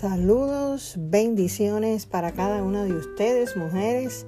[0.00, 4.26] Saludos, bendiciones para cada una de ustedes, mujeres.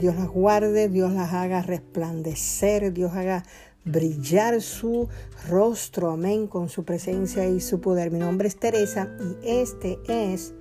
[0.00, 3.44] Dios las guarde, Dios las haga resplandecer, Dios haga
[3.84, 5.08] brillar su
[5.48, 8.10] rostro, amén, con su presencia y su poder.
[8.10, 10.54] Mi nombre es Teresa y este es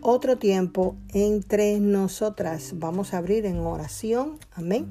[0.00, 2.74] otro tiempo entre nosotras.
[2.76, 4.86] Vamos a abrir en oración, amén,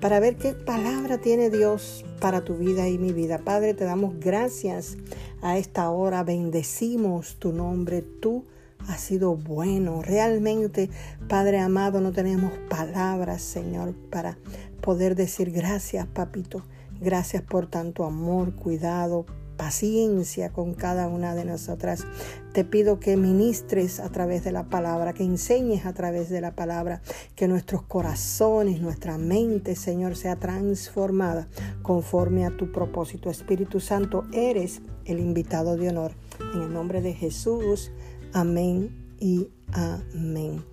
[0.00, 3.38] para ver qué palabra tiene Dios para tu vida y mi vida.
[3.38, 4.96] Padre, te damos gracias
[5.42, 8.44] a esta hora, bendecimos tu nombre, tú
[8.86, 10.02] has sido bueno.
[10.02, 10.90] Realmente,
[11.28, 14.38] Padre amado, no tenemos palabras, Señor, para
[14.80, 16.62] poder decir gracias, papito.
[17.00, 19.26] Gracias por tanto amor, cuidado,
[19.58, 22.06] paciencia con cada una de nosotras.
[22.54, 26.52] Te pido que ministres a través de la palabra, que enseñes a través de la
[26.52, 27.02] palabra,
[27.34, 31.48] que nuestros corazones, nuestra mente, Señor, sea transformada
[31.82, 33.28] conforme a tu propósito.
[33.28, 36.12] Espíritu Santo, eres el invitado de honor.
[36.54, 37.90] En el nombre de Jesús,
[38.32, 40.64] amén y amén.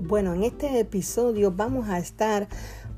[0.00, 2.48] Bueno, en este episodio vamos a estar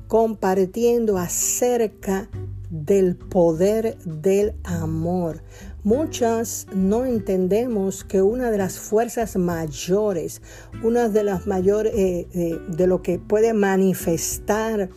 [0.07, 2.29] compartiendo acerca
[2.71, 5.43] del poder del amor.
[5.83, 10.41] Muchas no entendemos que una de las fuerzas mayores,
[10.81, 14.89] una de las mayores eh, eh, de lo que puede manifestar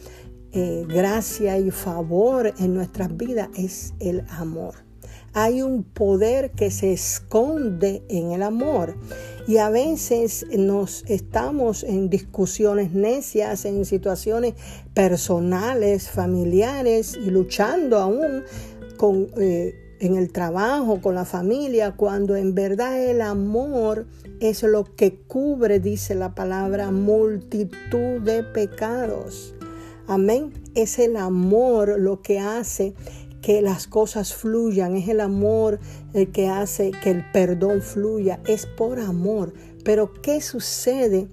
[0.52, 4.76] eh, gracia y favor en nuestras vidas es el amor.
[5.32, 8.94] Hay un poder que se esconde en el amor
[9.46, 14.54] y a veces nos estamos en discusiones necias, en situaciones
[14.94, 18.44] personales, familiares y luchando aún
[18.96, 24.06] con, eh, en el trabajo, con la familia, cuando en verdad el amor
[24.40, 29.54] es lo que cubre, dice la palabra, multitud de pecados.
[30.06, 30.52] Amén.
[30.74, 32.94] Es el amor lo que hace
[33.44, 35.78] que las cosas fluyan, es el amor
[36.14, 39.52] el que hace que el perdón fluya, es por amor.
[39.84, 41.28] Pero ¿qué sucede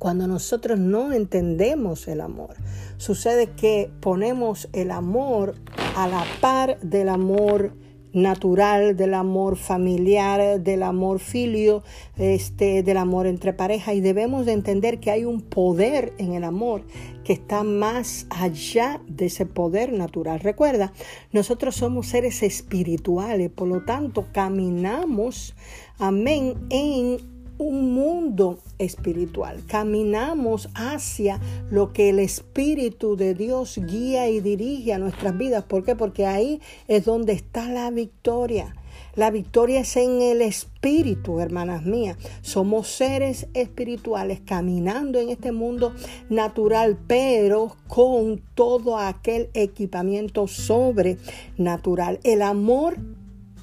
[0.00, 2.56] cuando nosotros no entendemos el amor?
[2.96, 5.54] Sucede que ponemos el amor
[5.94, 7.70] a la par del amor
[8.16, 11.82] natural, del amor familiar, del amor filio,
[12.16, 16.42] este, del amor entre pareja y debemos de entender que hay un poder en el
[16.42, 16.82] amor
[17.24, 20.40] que está más allá de ese poder natural.
[20.40, 20.94] Recuerda,
[21.32, 25.54] nosotros somos seres espirituales, por lo tanto caminamos,
[25.98, 29.62] amén, en un mundo espiritual.
[29.66, 31.40] Caminamos hacia
[31.70, 35.64] lo que el Espíritu de Dios guía y dirige a nuestras vidas.
[35.64, 35.96] ¿Por qué?
[35.96, 38.74] Porque ahí es donde está la victoria.
[39.14, 42.18] La victoria es en el espíritu, hermanas mías.
[42.42, 45.94] Somos seres espirituales caminando en este mundo
[46.28, 52.20] natural, pero con todo aquel equipamiento sobrenatural.
[52.24, 52.98] El amor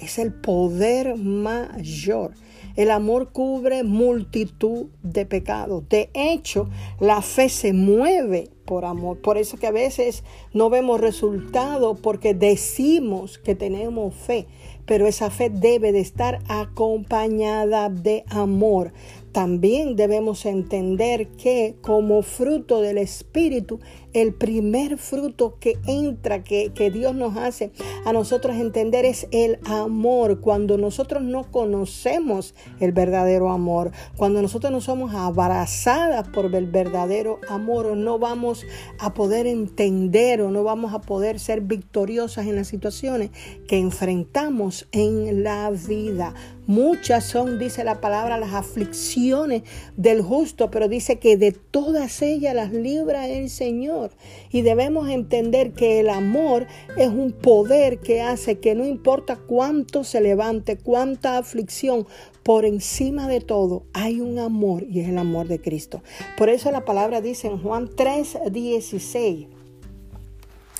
[0.00, 2.32] es el poder mayor.
[2.76, 5.88] El amor cubre multitud de pecados.
[5.88, 6.68] De hecho,
[6.98, 9.20] la fe se mueve por amor.
[9.20, 14.46] Por eso que a veces no vemos resultados porque decimos que tenemos fe,
[14.86, 18.92] pero esa fe debe de estar acompañada de amor.
[19.34, 23.80] También debemos entender que como fruto del Espíritu,
[24.12, 27.72] el primer fruto que entra, que, que, Dios nos hace
[28.04, 30.40] a nosotros entender es el amor.
[30.40, 37.40] Cuando nosotros no conocemos el verdadero amor, cuando nosotros no somos abrazadas por el verdadero
[37.48, 38.64] amor, no vamos
[39.00, 43.30] a poder entender o no vamos a poder ser victoriosas en las situaciones
[43.66, 46.34] que enfrentamos en la vida.
[46.66, 49.62] Muchas son, dice la palabra, las aflicciones
[49.96, 54.12] del justo, pero dice que de todas ellas las libra el Señor.
[54.50, 56.66] Y debemos entender que el amor
[56.96, 62.06] es un poder que hace que no importa cuánto se levante, cuánta aflicción,
[62.44, 66.02] por encima de todo hay un amor y es el amor de Cristo.
[66.36, 69.48] Por eso la palabra dice en Juan 3:16,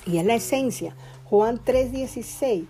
[0.06, 0.94] y es la esencia,
[1.24, 2.66] Juan 3:16,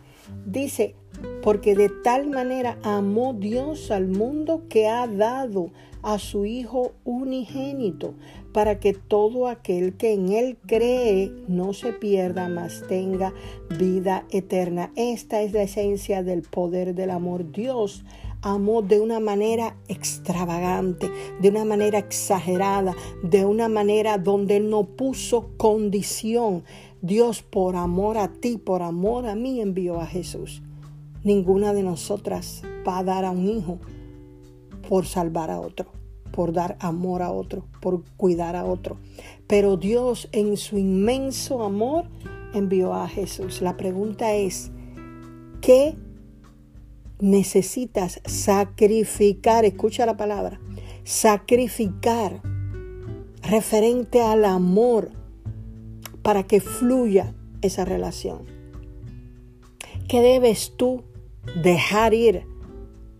[0.47, 0.95] dice,
[1.43, 5.71] porque de tal manera amó Dios al mundo que ha dado
[6.03, 8.15] a su Hijo unigénito,
[8.53, 13.33] para que todo aquel que en Él cree no se pierda, mas tenga
[13.79, 14.93] vida eterna.
[14.97, 17.51] Esta es la esencia del poder del amor.
[17.51, 18.05] Dios
[18.43, 21.11] amó de una manera extravagante,
[21.41, 26.65] de una manera exagerada, de una manera donde no puso condición.
[27.01, 30.63] Dios por amor a ti, por amor a mí, envió a Jesús.
[31.25, 33.79] Ninguna de nosotras va a dar a un hijo
[34.89, 35.91] por salvar a otro,
[36.33, 38.99] por dar amor a otro, por cuidar a otro.
[39.49, 42.05] Pero Dios en su inmenso amor
[42.53, 43.63] envió a Jesús.
[43.63, 44.71] La pregunta es,
[45.61, 45.97] ¿qué
[47.21, 50.61] necesitas sacrificar, escucha la palabra,
[51.05, 52.43] sacrificar
[53.43, 55.11] referente al amor
[56.23, 58.43] para que fluya esa relación.
[60.09, 61.03] ¿Qué debes tú
[61.63, 62.47] dejar ir?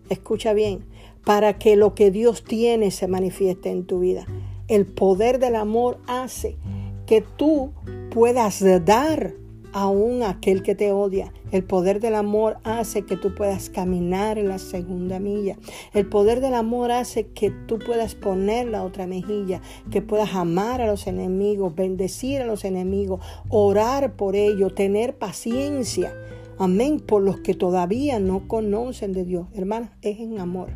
[0.09, 0.85] Escucha bien,
[1.25, 4.25] para que lo que Dios tiene se manifieste en tu vida.
[4.67, 6.57] El poder del amor hace
[7.05, 7.71] que tú
[8.11, 9.33] puedas dar
[9.75, 11.33] aún a aquel que te odia.
[11.51, 15.57] El poder del amor hace que tú puedas caminar en la segunda milla.
[15.93, 19.61] El poder del amor hace que tú puedas poner la otra mejilla,
[19.91, 23.19] que puedas amar a los enemigos, bendecir a los enemigos,
[23.49, 26.13] orar por ellos, tener paciencia.
[26.57, 29.47] Amén, por los que todavía no conocen de Dios.
[29.53, 30.69] Hermanos, es en amor.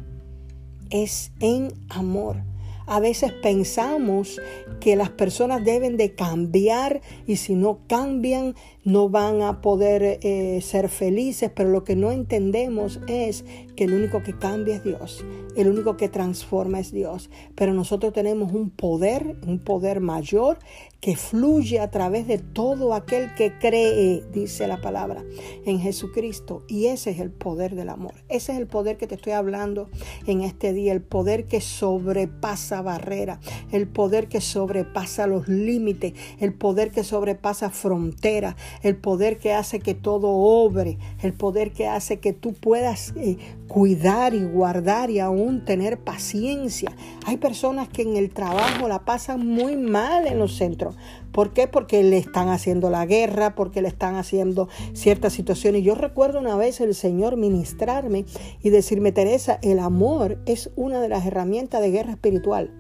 [0.90, 2.44] Es en amor.
[2.86, 4.42] A veces pensamos
[4.82, 8.56] que las personas deben de cambiar y si no cambian
[8.90, 13.46] no van a poder eh, ser felices, pero lo que no entendemos es
[13.76, 15.24] que el único que cambia es Dios,
[15.56, 20.58] el único que transforma es Dios, pero nosotros tenemos un poder, un poder mayor
[21.00, 25.24] que fluye a través de todo aquel que cree, dice la palabra,
[25.66, 26.64] en Jesucristo.
[26.68, 28.16] Y ese es el poder del amor.
[28.28, 29.90] Ese es el poder que te estoy hablando
[30.28, 33.40] en este día, el poder que sobrepasa barreras,
[33.72, 39.80] el poder que sobrepasa los límites, el poder que sobrepasa fronteras, el poder que hace
[39.80, 43.38] que todo obre, el poder que hace que tú puedas eh,
[43.68, 46.92] cuidar y guardar y aún tener paciencia.
[47.26, 50.96] Hay personas que en el trabajo la pasan muy mal en los centros.
[51.32, 51.68] ¿Por qué?
[51.68, 55.84] Porque le están haciendo la guerra, porque le están haciendo ciertas situaciones.
[55.84, 58.26] Yo recuerdo una vez el Señor ministrarme
[58.62, 62.74] y decirme, Teresa, el amor es una de las herramientas de guerra espiritual.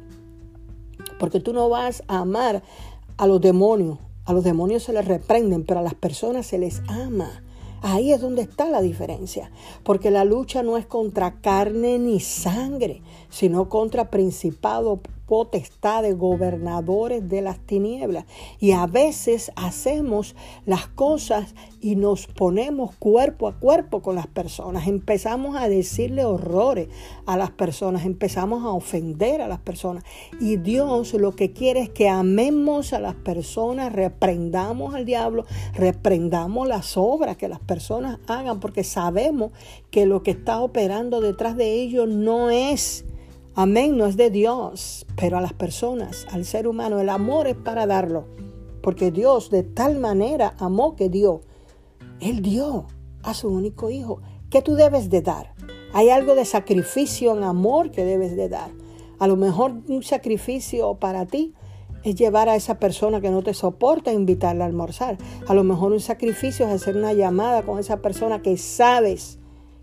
[1.19, 2.63] Porque tú no vas a amar
[3.17, 3.99] a los demonios
[4.29, 7.41] a los demonios se les reprenden, pero a las personas se les ama.
[7.81, 9.49] Ahí es donde está la diferencia,
[9.81, 17.43] porque la lucha no es contra carne ni sangre, sino contra principado, potestades, gobernadores de
[17.43, 18.25] las tinieblas.
[18.59, 20.35] Y a veces hacemos
[20.65, 24.87] las cosas y nos ponemos cuerpo a cuerpo con las personas.
[24.87, 26.87] Empezamos a decirle horrores
[27.27, 30.03] a las personas, empezamos a ofender a las personas.
[30.39, 35.45] Y Dios lo que quiere es que amemos a las personas, reprendamos al diablo,
[35.75, 39.51] reprendamos las obras que las personas hagan, porque sabemos
[39.91, 43.05] que lo que está operando detrás de ellos no es
[43.61, 47.57] Amén, no es de Dios, pero a las personas, al ser humano, el amor es
[47.57, 48.23] para darlo.
[48.81, 51.41] Porque Dios de tal manera amó que dio.
[52.21, 52.85] Él dio
[53.21, 54.21] a su único hijo.
[54.49, 55.55] ¿Qué tú debes de dar?
[55.91, 58.71] Hay algo de sacrificio en amor que debes de dar.
[59.19, 61.53] A lo mejor un sacrificio para ti
[62.05, 65.17] es llevar a esa persona que no te soporta, invitarla a almorzar.
[65.49, 69.38] A lo mejor un sacrificio es hacer una llamada con esa persona que sabes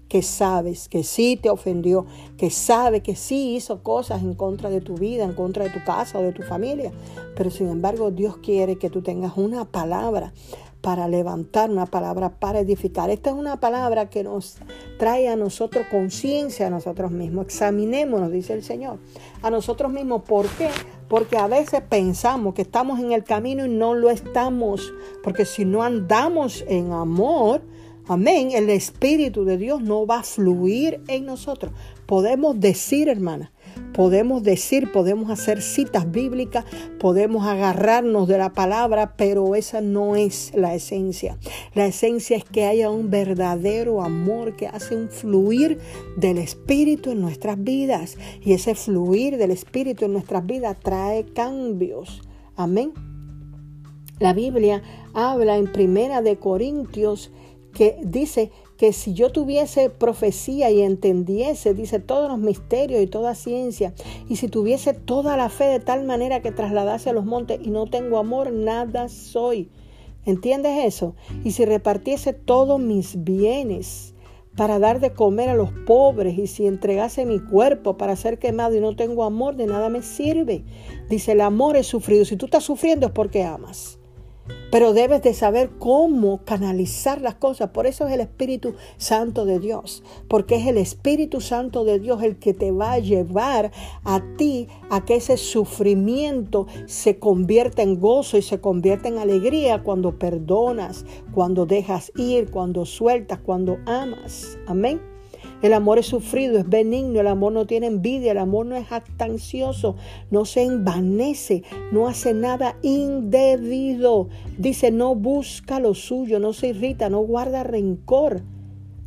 [0.08, 2.06] que sabes que sí te ofendió,
[2.36, 5.82] que sabe que sí hizo cosas en contra de tu vida, en contra de tu
[5.84, 6.92] casa o de tu familia.
[7.36, 10.32] Pero sin embargo Dios quiere que tú tengas una palabra
[10.86, 13.10] para levantar, una palabra para edificar.
[13.10, 14.58] Esta es una palabra que nos
[15.00, 17.46] trae a nosotros conciencia a nosotros mismos.
[17.46, 18.98] Examinémonos, dice el Señor,
[19.42, 20.22] a nosotros mismos.
[20.22, 20.68] ¿Por qué?
[21.08, 24.92] Porque a veces pensamos que estamos en el camino y no lo estamos.
[25.24, 27.62] Porque si no andamos en amor,
[28.08, 28.52] Amén.
[28.52, 31.72] El Espíritu de Dios no va a fluir en nosotros.
[32.06, 33.50] Podemos decir, hermana,
[33.94, 36.64] podemos decir, podemos hacer citas bíblicas,
[37.00, 41.36] podemos agarrarnos de la palabra, pero esa no es la esencia.
[41.74, 45.78] La esencia es que haya un verdadero amor que hace un fluir
[46.16, 48.18] del Espíritu en nuestras vidas.
[48.40, 52.22] Y ese fluir del Espíritu en nuestras vidas trae cambios.
[52.54, 52.92] Amén.
[54.20, 54.80] La Biblia
[55.12, 57.32] habla en Primera de Corintios
[57.76, 63.34] que dice que si yo tuviese profecía y entendiese, dice, todos los misterios y toda
[63.34, 63.92] ciencia,
[64.30, 67.68] y si tuviese toda la fe de tal manera que trasladase a los montes y
[67.68, 69.68] no tengo amor, nada soy.
[70.24, 71.14] ¿Entiendes eso?
[71.44, 74.14] Y si repartiese todos mis bienes
[74.56, 78.74] para dar de comer a los pobres y si entregase mi cuerpo para ser quemado
[78.74, 80.64] y no tengo amor, de nada me sirve.
[81.10, 82.24] Dice, el amor es sufrido.
[82.24, 83.98] Si tú estás sufriendo es porque amas.
[84.70, 87.70] Pero debes de saber cómo canalizar las cosas.
[87.70, 90.02] Por eso es el Espíritu Santo de Dios.
[90.28, 93.72] Porque es el Espíritu Santo de Dios el que te va a llevar
[94.04, 99.82] a ti a que ese sufrimiento se convierta en gozo y se convierta en alegría
[99.82, 104.58] cuando perdonas, cuando dejas ir, cuando sueltas, cuando amas.
[104.66, 105.15] Amén.
[105.62, 108.92] El amor es sufrido, es benigno, el amor no tiene envidia, el amor no es
[108.92, 109.96] actancioso,
[110.30, 114.28] no se envanece, no hace nada indebido.
[114.58, 118.42] Dice, no busca lo suyo, no se irrita, no guarda rencor,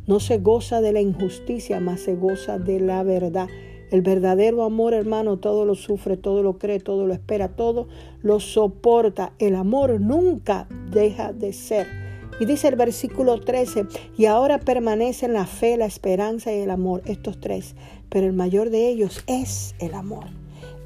[0.06, 3.48] No se goza de la injusticia, más se goza de la verdad.
[3.92, 7.86] El verdadero amor, hermano, todo lo sufre, todo lo cree, todo lo espera, todo
[8.22, 9.34] lo soporta.
[9.38, 12.09] El amor nunca deja de ser.
[12.40, 17.02] Y dice el versículo 13, y ahora permanecen la fe, la esperanza y el amor,
[17.04, 17.76] estos tres,
[18.08, 20.24] pero el mayor de ellos es el amor.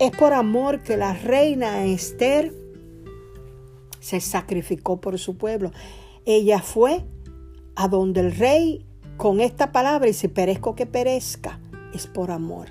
[0.01, 2.53] Es por amor que la reina Esther
[4.01, 5.71] se sacrificó por su pueblo.
[6.27, 7.05] Ella fue
[7.77, 8.85] a donde el rey
[9.17, 11.61] con esta palabra y si perezco que perezca,
[11.95, 12.69] es por amor.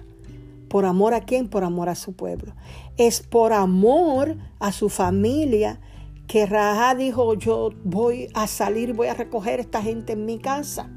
[0.67, 1.47] ¿Por amor a quién?
[1.47, 2.53] Por amor a su pueblo.
[2.97, 5.79] Es por amor a su familia
[6.33, 10.39] que Raja dijo, yo voy a salir, voy a recoger a esta gente en mi
[10.39, 10.89] casa.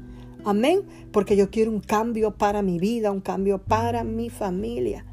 [0.43, 0.81] Amén.
[1.11, 5.05] Porque yo quiero un cambio para mi vida, un cambio para mi familia.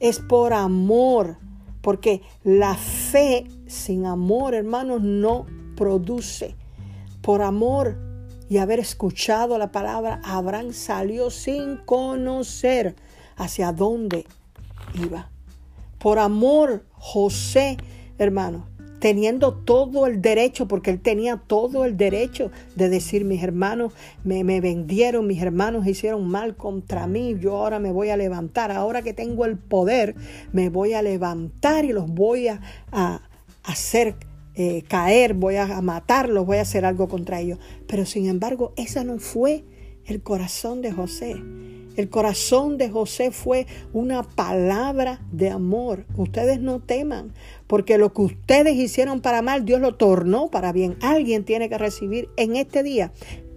[0.00, 1.38] Es por amor.
[1.80, 6.56] Porque la fe sin amor, hermanos, no produce.
[7.22, 8.00] Por amor
[8.48, 12.96] y haber escuchado la palabra, Abraham salió sin conocer
[13.36, 14.26] hacia dónde
[14.94, 15.30] iba.
[16.00, 17.76] Por amor, José,
[18.18, 18.66] hermano,
[18.98, 23.92] teniendo todo el derecho, porque él tenía todo el derecho de decir, mis hermanos
[24.24, 29.02] me, vendieron, mis hermanos hicieron mal contra mí, yo ahora me voy a levantar, ahora
[29.02, 30.14] que tengo el poder,
[30.52, 32.60] me voy a levantar y los voy a,
[33.64, 34.16] hacer
[34.54, 37.58] eh, caer, voy a matarlos, voy a hacer algo contra ellos.
[37.86, 39.64] Pero sin embargo, ese no fue
[40.06, 41.36] el corazón de José.
[41.98, 46.06] El corazón de José fue una palabra de amor.
[46.16, 47.32] Ustedes no teman,
[47.66, 50.96] porque lo que ustedes hicieron para mal, Dios lo tornó para bien.
[51.02, 53.10] Alguien tiene que recibir en este día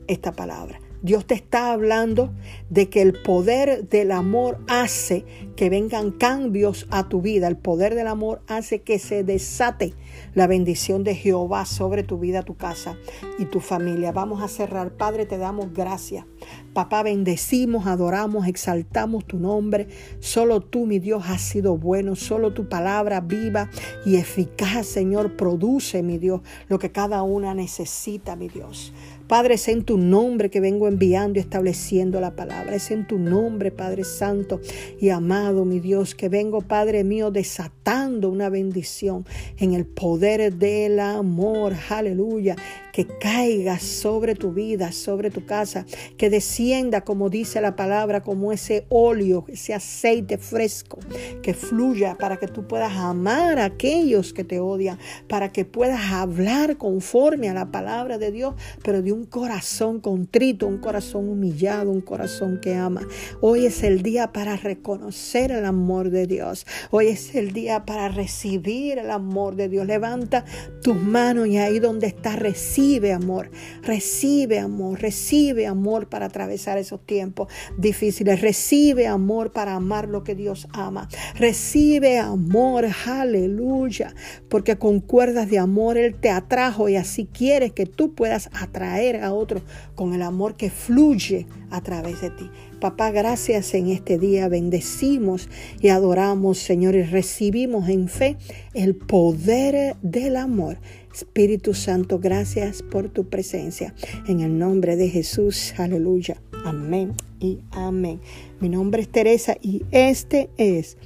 [0.07, 0.80] esta palabra.
[1.01, 2.31] Dios te está hablando
[2.69, 7.47] de que el poder del amor hace que vengan cambios a tu vida.
[7.47, 9.95] El poder del amor hace que se desate
[10.35, 12.97] la bendición de Jehová sobre tu vida, tu casa
[13.39, 14.11] y tu familia.
[14.11, 14.91] Vamos a cerrar.
[14.91, 16.25] Padre, te damos gracias.
[16.73, 19.87] Papá, bendecimos, adoramos, exaltamos tu nombre.
[20.19, 22.15] Solo tú, mi Dios, has sido bueno.
[22.15, 23.69] Solo tu palabra viva
[24.05, 28.93] y eficaz, Señor, produce, mi Dios, lo que cada una necesita, mi Dios.
[29.31, 32.75] Padre, es en tu nombre que vengo enviando y estableciendo la palabra.
[32.75, 34.59] Es en tu nombre, Padre Santo
[34.99, 39.25] y amado, mi Dios, que vengo, Padre mío, desatando una bendición
[39.57, 41.71] en el poder del amor.
[41.89, 42.57] Aleluya
[42.91, 45.85] que caiga sobre tu vida, sobre tu casa,
[46.17, 50.99] que descienda, como dice la palabra, como ese óleo, ese aceite fresco,
[51.41, 56.11] que fluya para que tú puedas amar a aquellos que te odian, para que puedas
[56.11, 61.91] hablar conforme a la palabra de Dios, pero de un corazón contrito, un corazón humillado,
[61.91, 63.07] un corazón que ama.
[63.39, 66.65] Hoy es el día para reconocer el amor de Dios.
[66.91, 69.85] Hoy es el día para recibir el amor de Dios.
[69.85, 70.45] Levanta
[70.83, 73.51] tus manos y ahí donde estás, recibe recibe amor,
[73.83, 77.47] recibe amor, recibe amor para atravesar esos tiempos
[77.77, 84.15] difíciles, recibe amor para amar lo que Dios ama, recibe amor, aleluya,
[84.49, 89.23] porque con cuerdas de amor Él te atrajo y así quieres que tú puedas atraer
[89.23, 89.61] a otros
[89.93, 92.49] con el amor que fluye a través de ti.
[92.81, 94.49] Papá, gracias en este día.
[94.49, 95.47] Bendecimos
[95.79, 98.37] y adoramos, Señor, y recibimos en fe
[98.73, 100.79] el poder del amor
[101.13, 103.93] Espíritu Santo, gracias por tu presencia.
[104.27, 106.41] En el nombre de Jesús, aleluya.
[106.65, 108.19] Amén y amén.
[108.59, 110.97] Mi nombre es Teresa y este es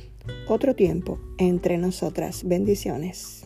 [0.47, 2.43] otro tiempo entre nosotras.
[2.45, 3.44] Bendiciones.